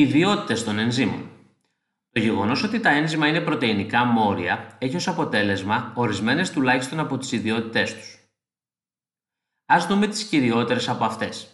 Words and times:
Ιδιότητες 0.00 0.64
των 0.64 0.78
ενζήμων. 0.78 1.30
Το 2.10 2.20
γεγονός 2.20 2.62
ότι 2.62 2.80
τα 2.80 2.90
ένζημα 2.90 3.28
είναι 3.28 3.40
πρωτεϊνικά 3.40 4.04
μόρια 4.04 4.76
έχει 4.78 4.96
ως 4.96 5.08
αποτέλεσμα 5.08 5.92
ορισμένες 5.94 6.50
τουλάχιστον 6.50 6.98
από 6.98 7.18
τις 7.18 7.32
ιδιότητές 7.32 7.94
τους. 7.94 8.18
Α 9.72 9.86
δούμε 9.88 10.06
τις 10.06 10.24
κυριότερες 10.24 10.88
από 10.88 11.04
αυτές. 11.04 11.48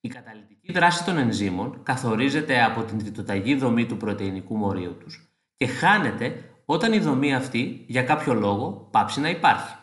Η 0.00 0.08
καταλυτική 0.08 0.72
δράση 0.72 1.04
των 1.04 1.16
ενζήμων 1.16 1.82
καθορίζεται 1.82 2.62
από 2.62 2.82
την 2.82 2.98
τριτοταγή 2.98 3.54
δομή 3.54 3.86
του 3.86 3.96
πρωτεϊνικού 3.96 4.56
μορίου 4.56 4.96
τους 4.98 5.28
και 5.56 5.66
χάνεται 5.66 6.50
όταν 6.64 6.92
η 6.92 6.98
δομή 6.98 7.34
αυτή 7.34 7.84
για 7.88 8.02
κάποιο 8.02 8.34
λόγο 8.34 8.88
πάψει 8.90 9.20
να 9.20 9.28
υπάρχει. 9.28 9.74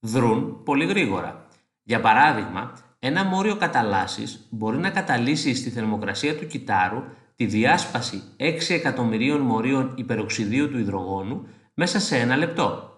Δρούν 0.00 0.62
πολύ 0.62 0.86
γρήγορα. 0.86 1.48
Για 1.82 2.00
παράδειγμα, 2.00 2.72
ένα 3.02 3.24
μόριο 3.24 3.56
καταλάσσης 3.56 4.46
μπορεί 4.50 4.76
να 4.78 4.90
καταλύσει 4.90 5.54
στη 5.54 5.70
θερμοκρασία 5.70 6.36
του 6.36 6.46
κυτάρου 6.46 7.02
τη 7.36 7.46
διάσπαση 7.46 8.22
6 8.38 8.52
εκατομμυρίων 8.68 9.40
μορίων 9.40 9.92
υπεροξιδίου 9.96 10.70
του 10.70 10.78
υδρογόνου 10.78 11.46
μέσα 11.74 12.00
σε 12.00 12.16
ένα 12.16 12.36
λεπτό. 12.36 12.94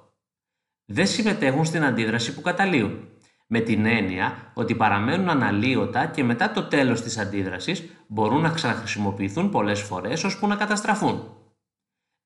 Δεν 0.84 1.06
συμμετέχουν 1.06 1.64
στην 1.64 1.84
αντίδραση 1.84 2.34
που 2.34 2.40
καταλύουν, 2.40 3.08
με 3.46 3.60
την 3.60 3.86
έννοια 3.86 4.52
ότι 4.54 4.74
παραμένουν 4.74 5.28
αναλύωτα 5.28 6.06
και 6.06 6.24
μετά 6.24 6.52
το 6.52 6.62
τέλος 6.62 7.02
της 7.02 7.18
αντίδρασης 7.18 7.84
μπορούν 8.06 8.40
να 8.40 8.50
ξαναχρησιμοποιηθούν 8.50 9.50
πολλές 9.50 9.80
φορές 9.80 10.24
ώσπου 10.24 10.46
να 10.46 10.56
καταστραφούν. 10.56 11.36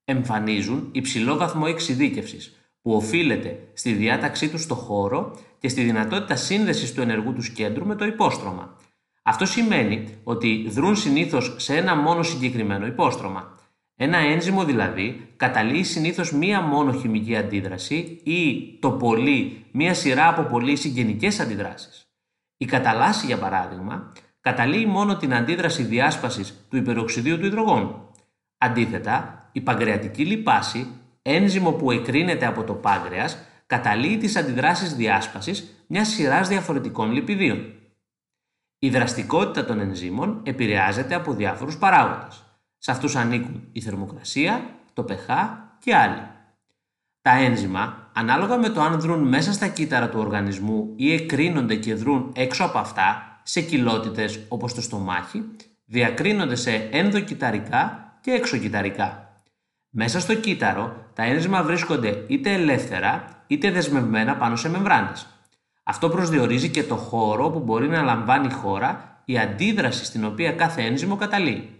Εμφανίζουν 0.04 0.88
υψηλό 0.92 1.36
βαθμό 1.36 1.64
εξειδίκευσης, 1.68 2.56
που 2.82 2.92
οφείλεται 2.92 3.68
στη 3.72 3.92
διάταξή 3.92 4.48
τους 4.48 4.62
στο 4.62 4.74
χώρο 4.74 5.38
και 5.66 5.72
στη 5.72 5.82
δυνατότητα 5.82 6.36
σύνδεσης 6.36 6.94
του 6.94 7.00
ενεργού 7.00 7.32
τους 7.32 7.50
κέντρου 7.50 7.86
με 7.86 7.94
το 7.94 8.04
υπόστρωμα. 8.04 8.76
Αυτό 9.22 9.46
σημαίνει 9.46 10.18
ότι 10.24 10.68
δρούν 10.68 10.96
συνήθως 10.96 11.54
σε 11.56 11.76
ένα 11.76 11.96
μόνο 11.96 12.22
συγκεκριμένο 12.22 12.86
υπόστρωμα. 12.86 13.58
Ένα 13.96 14.18
ένζυμο 14.18 14.64
δηλαδή 14.64 15.28
καταλύει 15.36 15.82
συνήθως 15.82 16.32
μία 16.32 16.60
μόνο 16.60 16.92
χημική 16.92 17.36
αντίδραση 17.36 18.20
ή 18.24 18.72
το 18.80 18.90
πολύ 18.90 19.64
μία 19.72 19.94
σειρά 19.94 20.28
από 20.28 20.42
πολύ 20.42 20.76
συγγενικές 20.76 21.40
αντιδράσεις. 21.40 22.06
Η 22.56 22.64
καταλάση 22.64 23.26
για 23.26 23.38
παράδειγμα 23.38 24.12
καταλύει 24.40 24.86
μόνο 24.88 25.16
την 25.16 25.34
αντίδραση 25.34 25.82
διάσπασης 25.82 26.66
του 26.70 26.76
υπεροξιδίου 26.76 27.38
του 27.38 27.46
υδρογόνου. 27.46 28.10
Αντίθετα, 28.58 29.48
η 29.52 29.60
παγκρεατική 29.60 30.24
λιπάση, 30.24 30.86
ένζυμο 31.22 31.72
που 31.72 31.90
εκρίνεται 31.90 32.46
από 32.46 32.64
το 32.64 32.72
πάγκρεας, 32.72 33.38
καταλύει 33.66 34.16
τις 34.16 34.36
αντιδράσεις 34.36 34.94
διάσπασης 34.94 35.84
μιας 35.86 36.08
σειράς 36.08 36.48
διαφορετικών 36.48 37.12
λιπιδίων. 37.12 37.72
Η 38.78 38.90
δραστικότητα 38.90 39.64
των 39.64 39.80
ενζήμων 39.80 40.40
επηρεάζεται 40.44 41.14
από 41.14 41.32
διάφορους 41.32 41.78
παράγοντες. 41.78 42.44
Σε 42.78 42.90
αυτούς 42.90 43.16
ανήκουν 43.16 43.68
η 43.72 43.80
θερμοκρασία, 43.80 44.70
το 44.92 45.04
pH 45.08 45.48
και 45.78 45.94
άλλοι. 45.94 46.22
Τα 47.22 47.30
ένζημα, 47.30 48.10
ανάλογα 48.12 48.56
με 48.56 48.68
το 48.68 48.80
αν 48.80 49.00
δρούν 49.00 49.28
μέσα 49.28 49.52
στα 49.52 49.68
κύτταρα 49.68 50.08
του 50.08 50.18
οργανισμού 50.18 50.92
ή 50.96 51.12
εκρίνονται 51.12 51.74
και 51.76 51.94
δρούν 51.94 52.32
έξω 52.34 52.64
από 52.64 52.78
αυτά, 52.78 53.40
σε 53.42 53.60
κοιλότητες 53.60 54.40
όπως 54.48 54.74
το 54.74 54.80
στομάχι, 54.80 55.44
διακρίνονται 55.84 56.54
σε 56.54 56.88
ενδοκυταρικά 56.90 58.12
και 58.20 58.30
εξοκυταρικά. 58.30 59.25
Μέσα 59.98 60.20
στο 60.20 60.34
κύτταρο, 60.34 60.96
τα 61.14 61.22
ένζημα 61.22 61.62
βρίσκονται 61.62 62.24
είτε 62.26 62.52
ελεύθερα 62.52 63.24
είτε 63.46 63.70
δεσμευμένα 63.70 64.36
πάνω 64.36 64.56
σε 64.56 64.68
μεμβράνες. 64.68 65.26
Αυτό 65.82 66.08
προσδιορίζει 66.08 66.68
και 66.68 66.82
το 66.82 66.96
χώρο 66.96 67.50
που 67.50 67.58
μπορεί 67.58 67.88
να 67.88 68.02
λαμβάνει 68.02 68.46
η 68.46 68.52
χώρα 68.52 69.22
η 69.24 69.38
αντίδραση 69.38 70.04
στην 70.04 70.24
οποία 70.24 70.52
κάθε 70.52 70.82
ένζυμο 70.82 71.16
καταλύει. 71.16 71.70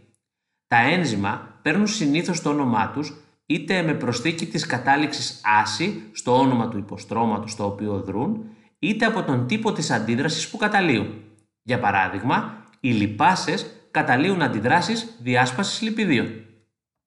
Τα 0.67 0.77
ένζημα 0.77 1.59
παίρνουν 1.63 1.87
συνήθως 1.87 2.43
το 2.43 2.51
όνομά 2.51 2.91
τους 2.91 3.15
είτε 3.47 3.83
με 3.83 3.95
προσθήκη 3.95 4.47
της 4.47 4.67
κατάληξης 4.67 5.41
άση 5.63 6.03
στο 6.13 6.39
όνομα 6.39 6.69
του 6.69 6.79
υποστρώματος 6.79 7.51
στο 7.51 7.67
οποίο 7.67 8.01
δρούν, 8.01 8.45
είτε 8.79 9.05
από 9.05 9.23
τον 9.23 9.47
τύπο 9.47 9.73
της 9.73 9.91
αντίδρασης 9.91 10.49
που 10.49 10.57
καταλύουν. 10.57 11.15
Για 11.63 11.79
παράδειγμα, 11.79 12.65
οι 12.81 12.91
λιπάσες 12.91 13.67
καταλύουν 13.91 14.43
αντιδράσεις 14.43 15.17
διάσπασης 15.23 15.81
λιπιδίων. 15.81 16.46